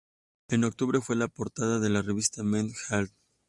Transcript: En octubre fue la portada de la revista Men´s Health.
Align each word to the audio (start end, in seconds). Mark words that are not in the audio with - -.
En 0.47 0.63
octubre 0.63 0.99
fue 0.99 1.15
la 1.15 1.27
portada 1.27 1.77
de 1.79 1.91
la 1.91 2.01
revista 2.01 2.41
Men´s 2.41 2.73
Health. 2.89 3.13